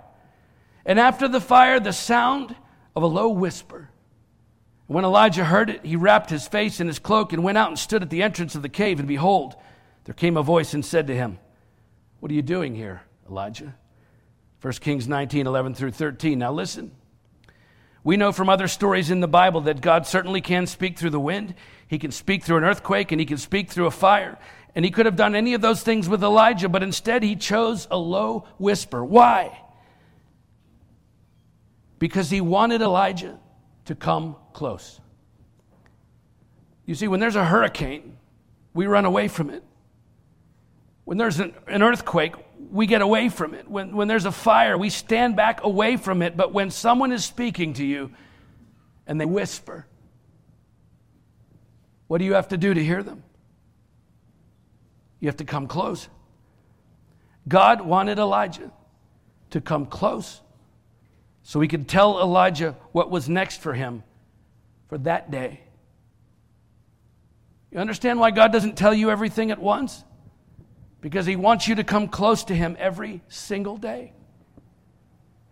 [0.85, 2.55] And after the fire, the sound
[2.95, 3.90] of a low whisper.
[4.87, 7.79] When Elijah heard it, he wrapped his face in his cloak and went out and
[7.79, 8.99] stood at the entrance of the cave.
[8.99, 9.57] And behold,
[10.05, 11.38] there came a voice and said to him,
[12.21, 13.75] What are you doing here, Elijah?
[14.62, 16.38] 1 Kings 19, 11 through 13.
[16.38, 16.92] Now listen.
[18.07, 21.19] We know from other stories in the Bible that God certainly can speak through the
[21.19, 21.57] wind.
[21.88, 24.38] He can speak through an earthquake and he can speak through a fire.
[24.77, 27.88] And he could have done any of those things with Elijah, but instead he chose
[27.90, 29.05] a low whisper.
[29.05, 29.61] Why?
[31.99, 33.40] Because he wanted Elijah
[33.87, 35.01] to come close.
[36.85, 38.19] You see, when there's a hurricane,
[38.73, 39.64] we run away from it.
[41.07, 42.37] When there's an, earthquake,
[42.71, 43.69] we get away from it.
[43.69, 46.37] When, when there's a fire, we stand back away from it.
[46.37, 48.11] But when someone is speaking to you
[49.07, 49.87] and they whisper,
[52.07, 53.23] what do you have to do to hear them?
[55.21, 56.09] You have to come close.
[57.49, 58.71] God wanted Elijah
[59.51, 60.41] to come close
[61.43, 64.03] so he could tell Elijah what was next for him
[64.89, 65.61] for that day.
[67.71, 70.05] You understand why God doesn't tell you everything at once?
[71.07, 74.12] Because he wants you to come close to him every single day.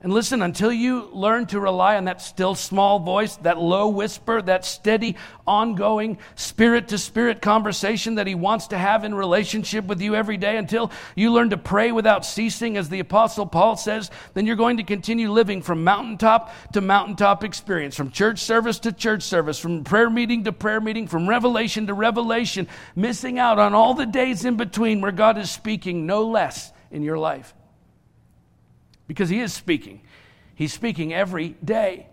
[0.05, 4.43] And listen, until you learn to rely on that still small voice, that low whisper,
[4.43, 10.03] that steady, ongoing, spirit to spirit conversation that He wants to have in relationship with
[10.03, 14.11] you every day, until you learn to pray without ceasing, as the Apostle Paul says,
[14.35, 18.93] then you're going to continue living from mountaintop to mountaintop experience, from church service to
[18.93, 23.73] church service, from prayer meeting to prayer meeting, from revelation to revelation, missing out on
[23.73, 27.55] all the days in between where God is speaking no less in your life
[29.07, 30.01] because he is speaking.
[30.55, 32.07] He's speaking every day.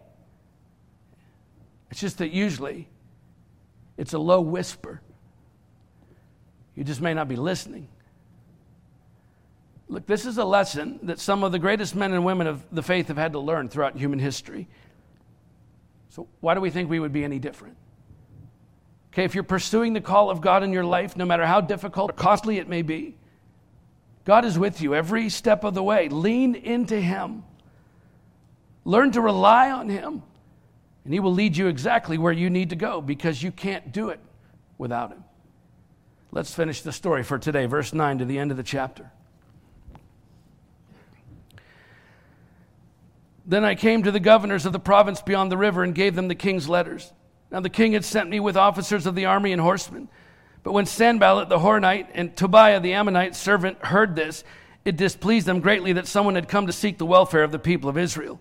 [1.89, 2.88] It's just that usually
[3.97, 5.01] it's a low whisper.
[6.75, 7.88] You just may not be listening.
[9.88, 12.82] Look, this is a lesson that some of the greatest men and women of the
[12.82, 14.69] faith have had to learn throughout human history.
[16.10, 17.75] So, why do we think we would be any different?
[19.12, 22.12] Okay, if you're pursuing the call of God in your life, no matter how difficult
[22.12, 23.17] or costly it may be,
[24.23, 26.10] God is with you every step of the way.
[26.10, 27.43] Lean into Him.
[28.86, 30.23] Learn to rely on Him,
[31.03, 34.10] and He will lead you exactly where you need to go because you can't do
[34.10, 34.19] it
[34.77, 35.23] without Him.
[36.31, 39.12] Let's finish the story for today, verse 9 to the end of the chapter.
[43.45, 46.27] Then I came to the governors of the province beyond the river and gave them
[46.27, 47.12] the king's letters.
[47.51, 50.07] Now the king had sent me with officers of the army and horsemen.
[50.63, 54.43] But when Sanballat the Horonite and Tobiah the Ammonite servant heard this,
[54.86, 57.89] it displeased them greatly that someone had come to seek the welfare of the people
[57.89, 58.39] of Israel.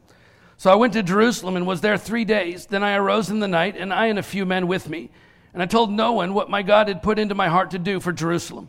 [0.56, 2.66] So I went to Jerusalem and was there three days.
[2.66, 5.10] Then I arose in the night, and I and a few men with me.
[5.54, 7.98] And I told no one what my God had put into my heart to do
[7.98, 8.68] for Jerusalem.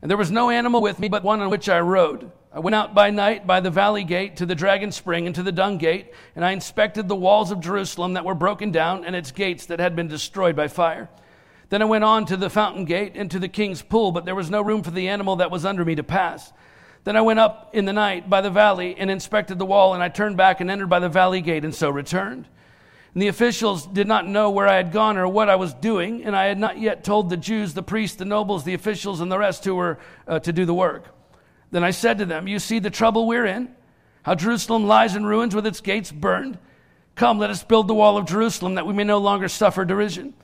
[0.00, 2.30] And there was no animal with me but one on which I rode.
[2.52, 5.42] I went out by night by the valley gate to the dragon spring and to
[5.42, 9.14] the dung gate, and I inspected the walls of Jerusalem that were broken down and
[9.14, 11.10] its gates that had been destroyed by fire.
[11.68, 14.34] Then I went on to the fountain gate and to the king's pool, but there
[14.34, 16.52] was no room for the animal that was under me to pass.
[17.04, 20.02] Then I went up in the night by the valley and inspected the wall, and
[20.02, 22.48] I turned back and entered by the valley gate, and so returned.
[23.14, 26.24] And the officials did not know where I had gone or what I was doing,
[26.24, 29.32] and I had not yet told the Jews, the priests, the nobles, the officials, and
[29.32, 29.98] the rest who were
[30.28, 31.14] uh, to do the work.
[31.70, 33.74] Then I said to them, You see the trouble we're in?
[34.22, 36.58] How Jerusalem lies in ruins with its gates burned?
[37.14, 40.34] Come, let us build the wall of Jerusalem that we may no longer suffer derision.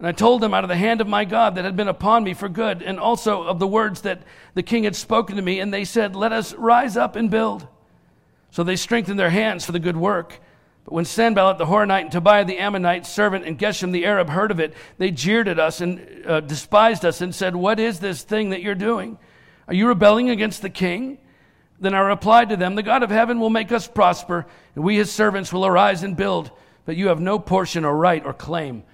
[0.00, 2.24] And I told them out of the hand of my God that had been upon
[2.24, 4.22] me for good, and also of the words that
[4.54, 5.60] the king had spoken to me.
[5.60, 7.68] And they said, Let us rise up and build.
[8.50, 10.40] So they strengthened their hands for the good work.
[10.86, 14.50] But when Sanballat the Horonite and Tobiah the Ammonite servant and Geshem the Arab heard
[14.50, 18.22] of it, they jeered at us and uh, despised us and said, What is this
[18.22, 19.18] thing that you're doing?
[19.68, 21.18] Are you rebelling against the king?
[21.78, 24.96] Then I replied to them, The God of heaven will make us prosper, and we
[24.96, 26.50] his servants will arise and build,
[26.86, 28.84] but you have no portion or right or claim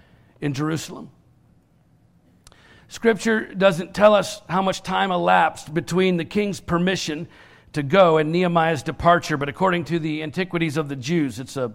[0.40, 1.10] in Jerusalem.
[2.88, 7.26] Scripture doesn't tell us how much time elapsed between the king's permission
[7.72, 11.72] to go and Nehemiah's departure, but according to the Antiquities of the Jews, it's a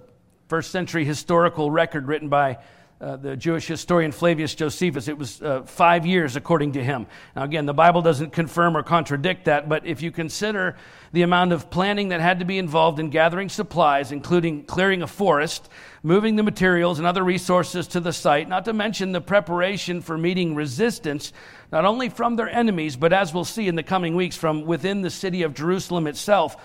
[0.47, 2.57] first century historical record written by
[3.01, 5.07] uh, the Jewish historian Flavius Josephus.
[5.07, 7.07] It was uh, five years, according to him.
[7.35, 10.75] Now, again, the Bible doesn't confirm or contradict that, but if you consider
[11.11, 15.07] the amount of planning that had to be involved in gathering supplies, including clearing a
[15.07, 15.67] forest,
[16.03, 20.15] moving the materials and other resources to the site, not to mention the preparation for
[20.15, 21.33] meeting resistance,
[21.71, 25.01] not only from their enemies, but as we'll see in the coming weeks, from within
[25.01, 26.55] the city of Jerusalem itself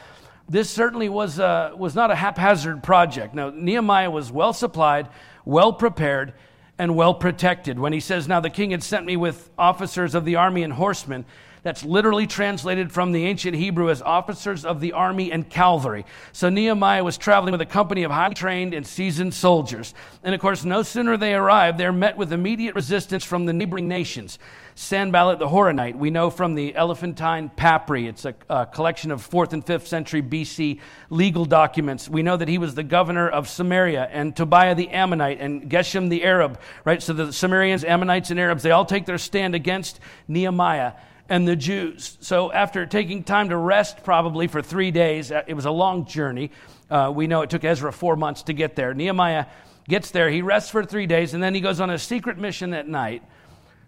[0.48, 3.34] this certainly was, uh, was not a haphazard project.
[3.34, 5.08] Now, Nehemiah was well supplied,
[5.46, 6.34] well prepared,
[6.78, 7.78] and well protected.
[7.78, 10.74] When he says, Now the king had sent me with officers of the army and
[10.74, 11.24] horsemen,
[11.66, 16.06] that's literally translated from the ancient Hebrew as officers of the army and cavalry.
[16.30, 19.92] So Nehemiah was traveling with a company of highly trained and seasoned soldiers.
[20.22, 23.88] And of course, no sooner they arrived, they're met with immediate resistance from the neighboring
[23.88, 24.38] nations.
[24.76, 28.06] Sanballat the Horonite, we know from the Elephantine Papyri.
[28.06, 30.78] It's a, a, collection of 4th and 5th century BC
[31.10, 32.08] legal documents.
[32.08, 36.10] We know that he was the governor of Samaria, and Tobiah the Ammonite, and Geshem
[36.10, 37.02] the Arab, right?
[37.02, 39.98] So the Samarians, Ammonites, and Arabs, they all take their stand against
[40.28, 40.92] Nehemiah
[41.28, 42.18] and the Jews.
[42.20, 46.06] So after taking time to rest, probably for three days, uh, it was a long
[46.06, 46.50] journey.
[46.90, 48.94] Uh, we know it took Ezra four months to get there.
[48.94, 49.46] Nehemiah
[49.88, 52.74] gets there, he rests for three days, and then he goes on a secret mission
[52.74, 53.22] at night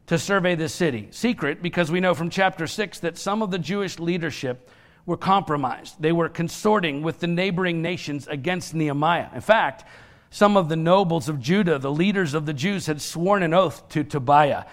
[0.06, 1.08] to survey the city.
[1.10, 4.70] Secret because we know from chapter 6 that some of the Jewish leadership
[5.06, 6.00] were compromised.
[6.00, 9.28] They were consorting with the neighboring nations against Nehemiah.
[9.34, 9.84] In fact,
[10.30, 13.88] some of the nobles of Judah, the leaders of the Jews, had sworn an oath
[13.90, 14.64] to Tobiah.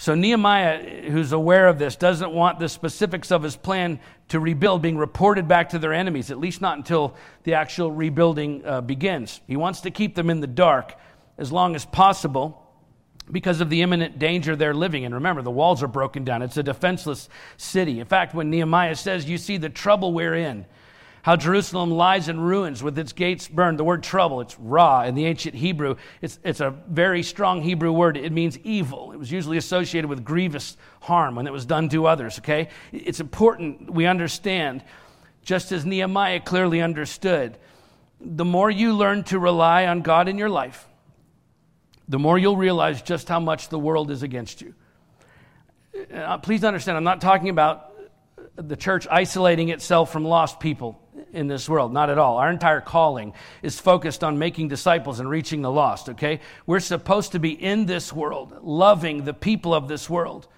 [0.00, 4.80] So Nehemiah, who's aware of this, doesn't want the specifics of his plan to rebuild
[4.80, 9.40] being reported back to their enemies, at least not until the actual rebuilding uh, begins.
[9.48, 10.94] He wants to keep them in the dark
[11.36, 12.64] as long as possible
[13.30, 15.12] because of the imminent danger they're living in.
[15.14, 16.42] Remember, the walls are broken down.
[16.42, 17.98] It's a defenseless city.
[17.98, 20.64] In fact, when Nehemiah says, You see the trouble we're in,
[21.22, 23.78] how Jerusalem lies in ruins with its gates burned.
[23.78, 25.96] The word trouble, it's ra in the ancient Hebrew.
[26.22, 28.16] It's, it's a very strong Hebrew word.
[28.16, 29.12] It means evil.
[29.12, 32.68] It was usually associated with grievous harm when it was done to others, okay?
[32.92, 34.84] It's important we understand,
[35.42, 37.58] just as Nehemiah clearly understood,
[38.20, 40.86] the more you learn to rely on God in your life,
[42.08, 44.74] the more you'll realize just how much the world is against you.
[46.14, 47.92] Uh, please understand, I'm not talking about
[48.56, 51.00] the church isolating itself from lost people
[51.32, 51.92] in this world.
[51.92, 52.36] Not at all.
[52.38, 56.40] Our entire calling is focused on making disciples and reaching the lost, okay?
[56.66, 60.48] We're supposed to be in this world, loving the people of this world,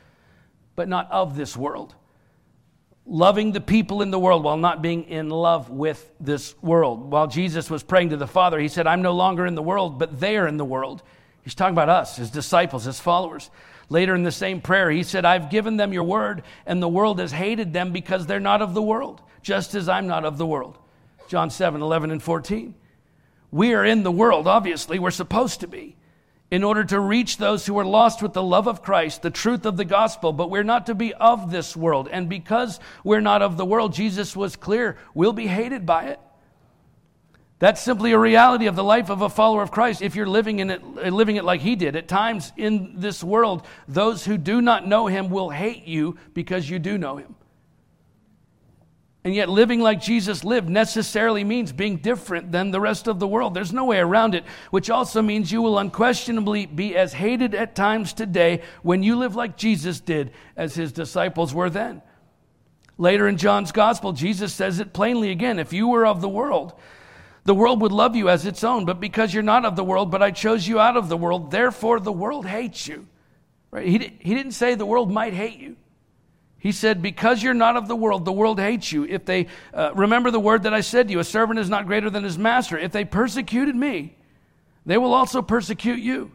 [0.77, 1.95] but not of this world.
[3.07, 7.11] Loving the people in the world while not being in love with this world.
[7.11, 9.99] While Jesus was praying to the Father, he said, I'm no longer in the world,
[9.99, 11.03] but they are in the world.
[11.43, 13.51] He's talking about us, his disciples, his followers.
[13.89, 17.19] Later in the same prayer, he said, I've given them your word, and the world
[17.19, 20.47] has hated them because they're not of the world, just as I'm not of the
[20.47, 20.79] world.
[21.29, 22.75] John 7, 11, and 14.
[23.51, 25.97] We are in the world, obviously, we're supposed to be,
[26.51, 29.67] in order to reach those who are lost with the love of Christ, the truth
[29.67, 32.09] of the gospel, but we're not to be of this world.
[32.11, 36.21] And because we're not of the world, Jesus was clear, we'll be hated by it.
[37.61, 40.61] That's simply a reality of the life of a follower of Christ if you're living
[40.61, 41.95] in it living it like he did.
[41.95, 46.69] At times in this world, those who do not know him will hate you because
[46.69, 47.35] you do know him.
[49.23, 53.29] And yet living like Jesus lived necessarily means being different than the rest of the
[53.29, 53.53] world.
[53.53, 57.75] There's no way around it, which also means you will unquestionably be as hated at
[57.75, 62.01] times today when you live like Jesus did as his disciples were then.
[62.97, 66.73] Later in John's gospel, Jesus says it plainly again if you were of the world,
[67.45, 70.11] the world would love you as its own, but because you're not of the world,
[70.11, 73.07] but I chose you out of the world, therefore the world hates you.
[73.71, 73.87] Right?
[73.87, 75.77] He, he didn't say the world might hate you.
[76.61, 79.05] He said, Because you're not of the world, the world hates you.
[79.05, 81.87] If they, uh, remember the word that I said to you, a servant is not
[81.87, 82.79] greater than his master.
[82.79, 84.17] If they persecuted me,
[84.85, 86.31] they will also persecute you.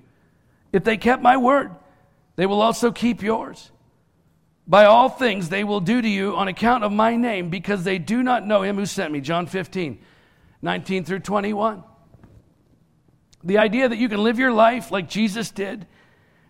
[0.74, 1.72] If they kept my word,
[2.36, 3.72] they will also keep yours.
[4.68, 8.00] By all things they will do to you on account of my name, because they
[8.00, 9.22] do not know him who sent me.
[9.22, 10.00] John 15,
[10.64, 11.84] 19 through 21.
[13.44, 15.86] The idea that you can live your life like Jesus did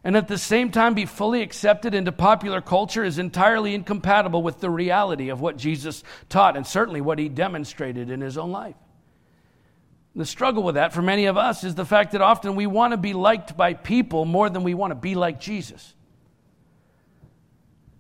[0.05, 4.59] and at the same time be fully accepted into popular culture is entirely incompatible with
[4.59, 8.75] the reality of what Jesus taught and certainly what he demonstrated in his own life.
[10.15, 12.93] The struggle with that for many of us is the fact that often we want
[12.93, 15.95] to be liked by people more than we want to be like Jesus.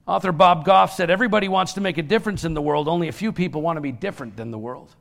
[0.07, 3.13] Author Bob Goff said, Everybody wants to make a difference in the world, only a
[3.13, 4.95] few people want to be different than the world.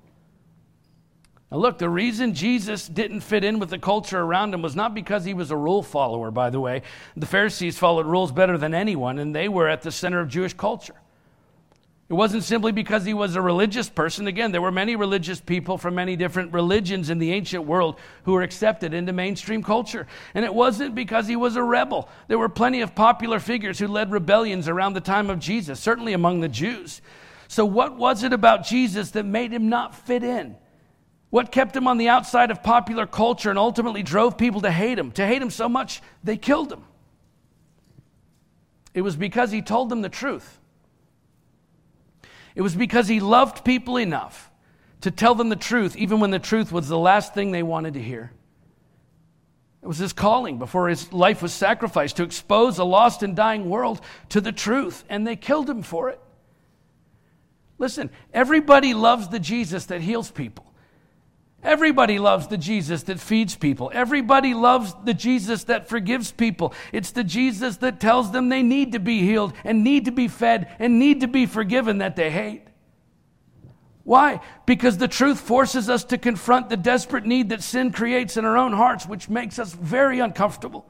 [1.55, 4.93] Now, look, the reason Jesus didn't fit in with the culture around him was not
[4.93, 6.83] because he was a rule follower, by the way.
[7.17, 10.53] The Pharisees followed rules better than anyone, and they were at the center of Jewish
[10.53, 10.97] culture.
[12.09, 14.27] It wasn't simply because he was a religious person.
[14.27, 18.33] Again, there were many religious people from many different religions in the ancient world who
[18.33, 20.09] were accepted into mainstream culture.
[20.35, 22.09] And it wasn't because he was a rebel.
[22.27, 26.15] There were plenty of popular figures who led rebellions around the time of Jesus, certainly
[26.15, 27.01] among the Jews.
[27.47, 30.57] So, what was it about Jesus that made him not fit in?
[31.35, 34.97] What kept him on the outside of popular culture and ultimately drove people to hate
[34.97, 36.85] him, to hate him so much they killed him?
[38.95, 40.61] It was because he told them the truth.
[42.55, 44.49] It was because he loved people enough
[45.01, 47.95] to tell them the truth, even when the truth was the last thing they wanted
[47.95, 48.30] to hear.
[49.82, 53.68] It was his calling before his life was sacrificed to expose a lost and dying
[53.68, 56.20] world to the truth, and they killed him for it.
[57.76, 60.70] Listen, everybody loves the Jesus that heals people.
[61.65, 63.91] Everybody loves the Jesus that feeds people.
[63.95, 66.75] Everybody loves the Jesus that forgives people.
[66.93, 70.29] It's the Jesus that tells them they need to be healed and need to be
[70.29, 72.62] fed and need to be forgiven that they hate.
[74.03, 74.41] Why?
[74.67, 78.59] Because the truth forces us to confront the desperate need that sin creates in our
[78.59, 80.85] own hearts, which makes us very uncomfortable.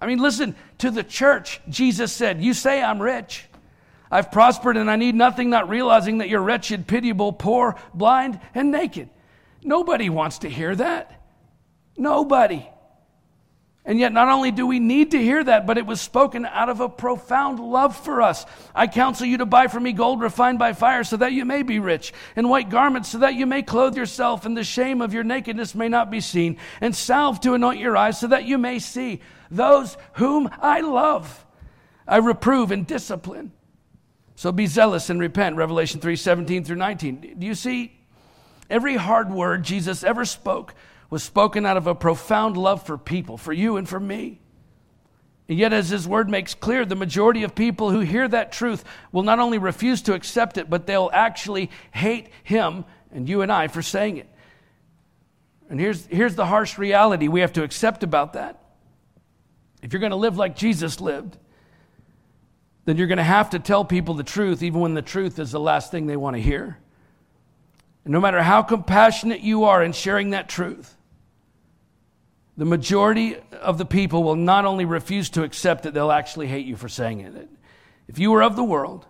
[0.00, 3.46] I mean, listen, to the church, Jesus said, You say I'm rich.
[4.08, 8.70] I've prospered and I need nothing, not realizing that you're wretched, pitiable, poor, blind, and
[8.70, 9.10] naked.
[9.62, 11.22] Nobody wants to hear that.
[11.96, 12.68] Nobody.
[13.88, 16.68] And yet, not only do we need to hear that, but it was spoken out
[16.68, 18.44] of a profound love for us.
[18.74, 21.62] I counsel you to buy from me gold refined by fire so that you may
[21.62, 25.14] be rich, and white garments so that you may clothe yourself, and the shame of
[25.14, 28.58] your nakedness may not be seen, and salve to anoint your eyes so that you
[28.58, 29.22] may see.
[29.50, 31.46] Those whom I love,
[32.06, 33.52] I reprove and discipline.
[34.34, 35.56] So be zealous and repent.
[35.56, 37.36] Revelation 3 17 through 19.
[37.38, 37.97] Do you see?
[38.70, 40.74] Every hard word Jesus ever spoke
[41.10, 44.40] was spoken out of a profound love for people, for you and for me.
[45.48, 48.84] And yet, as his word makes clear, the majority of people who hear that truth
[49.12, 53.50] will not only refuse to accept it, but they'll actually hate him and you and
[53.50, 54.28] I for saying it.
[55.70, 58.62] And here's, here's the harsh reality we have to accept about that.
[59.82, 61.38] If you're going to live like Jesus lived,
[62.84, 65.52] then you're going to have to tell people the truth, even when the truth is
[65.52, 66.78] the last thing they want to hear.
[68.08, 70.96] No matter how compassionate you are in sharing that truth,
[72.56, 76.64] the majority of the people will not only refuse to accept it, they'll actually hate
[76.64, 77.48] you for saying it.
[78.08, 79.06] If you were of the world,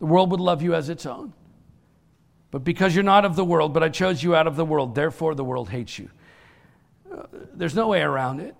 [0.00, 1.32] the world would love you as its own.
[2.50, 4.96] But because you're not of the world, but I chose you out of the world,
[4.96, 6.10] therefore the world hates you.
[7.10, 7.22] Uh,
[7.54, 8.56] there's no way around it.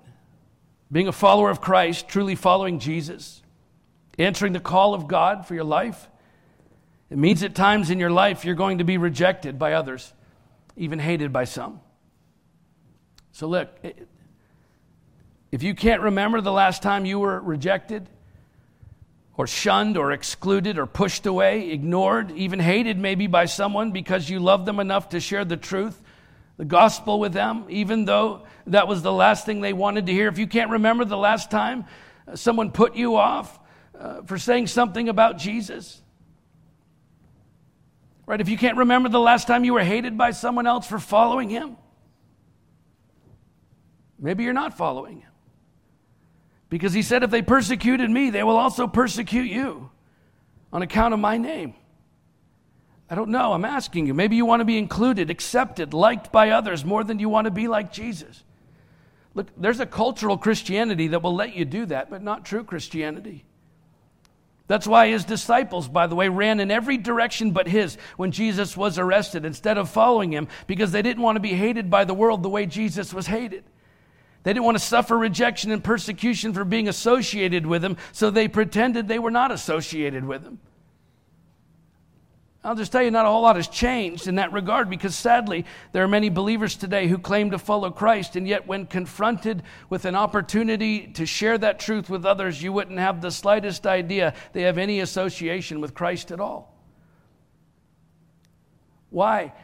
[0.92, 3.42] Being a follower of Christ, truly following Jesus,
[4.16, 6.09] answering the call of God for your life,
[7.11, 10.12] it means at times in your life you're going to be rejected by others,
[10.76, 11.80] even hated by some.
[13.32, 13.68] So, look,
[15.50, 18.08] if you can't remember the last time you were rejected,
[19.36, 24.38] or shunned, or excluded, or pushed away, ignored, even hated maybe by someone because you
[24.38, 26.00] loved them enough to share the truth,
[26.58, 30.28] the gospel with them, even though that was the last thing they wanted to hear.
[30.28, 31.86] If you can't remember the last time
[32.34, 33.58] someone put you off
[33.98, 36.02] uh, for saying something about Jesus,
[38.31, 38.41] Right?
[38.41, 41.49] If you can't remember the last time you were hated by someone else for following
[41.51, 41.76] him,
[44.20, 45.33] maybe you're not following him.
[46.68, 49.91] Because he said, if they persecuted me, they will also persecute you
[50.72, 51.74] on account of my name.
[53.11, 53.53] I don't know.
[53.53, 54.14] I'm asking you.
[54.14, 57.51] Maybe you want to be included, accepted, liked by others more than you want to
[57.51, 58.45] be like Jesus.
[59.35, 63.45] Look, there's a cultural Christianity that will let you do that, but not true Christianity.
[64.70, 68.76] That's why his disciples, by the way, ran in every direction but his when Jesus
[68.76, 72.14] was arrested instead of following him because they didn't want to be hated by the
[72.14, 73.64] world the way Jesus was hated.
[74.44, 78.46] They didn't want to suffer rejection and persecution for being associated with him, so they
[78.46, 80.60] pretended they were not associated with him.
[82.62, 85.64] I'll just tell you, not a whole lot has changed in that regard because sadly,
[85.92, 90.04] there are many believers today who claim to follow Christ, and yet, when confronted with
[90.04, 94.62] an opportunity to share that truth with others, you wouldn't have the slightest idea they
[94.62, 96.76] have any association with Christ at all.
[99.08, 99.54] Why?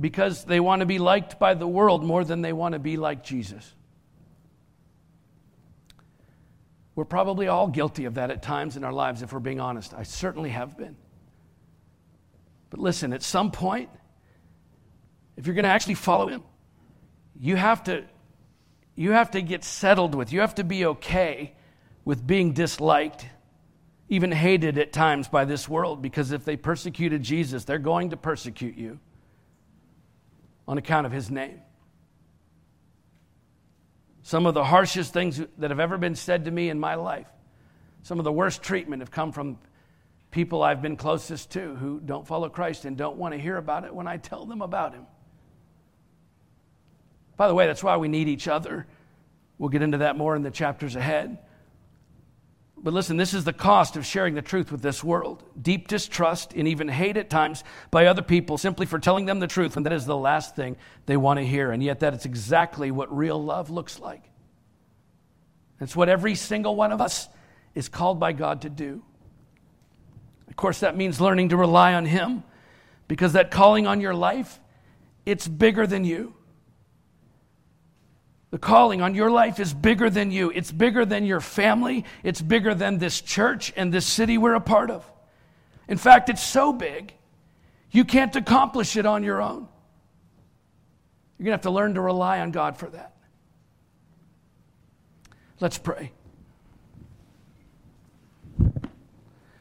[0.00, 2.96] Because they want to be liked by the world more than they want to be
[2.96, 3.72] like Jesus.
[6.96, 9.94] We're probably all guilty of that at times in our lives, if we're being honest.
[9.94, 10.96] I certainly have been.
[12.70, 13.90] But listen, at some point,
[15.36, 16.42] if you're going to actually follow him,
[17.38, 18.04] you have to
[18.94, 20.32] you have to get settled with.
[20.32, 21.54] You have to be okay
[22.04, 23.26] with being disliked,
[24.10, 28.18] even hated at times by this world because if they persecuted Jesus, they're going to
[28.18, 28.98] persecute you
[30.68, 31.62] on account of his name.
[34.22, 37.26] Some of the harshest things that have ever been said to me in my life,
[38.02, 39.58] some of the worst treatment have come from
[40.30, 43.84] people I've been closest to who don't follow Christ and don't want to hear about
[43.84, 45.06] it when I tell them about Him.
[47.36, 48.86] By the way, that's why we need each other.
[49.58, 51.38] We'll get into that more in the chapters ahead.
[52.82, 55.42] But listen, this is the cost of sharing the truth with this world.
[55.60, 59.46] Deep distrust and even hate at times by other people simply for telling them the
[59.46, 61.72] truth, and that is the last thing they want to hear.
[61.72, 64.22] And yet, that is exactly what real love looks like.
[65.78, 67.28] It's what every single one of us
[67.74, 69.02] is called by God to do.
[70.60, 72.44] Course, that means learning to rely on Him
[73.08, 74.60] because that calling on your life,
[75.24, 76.34] it's bigger than you.
[78.50, 80.50] The calling on your life is bigger than you.
[80.50, 82.04] It's bigger than your family.
[82.22, 85.10] It's bigger than this church and this city we're a part of.
[85.88, 87.14] In fact, it's so big,
[87.90, 89.66] you can't accomplish it on your own.
[91.38, 93.16] You're going to have to learn to rely on God for that.
[95.58, 96.12] Let's pray.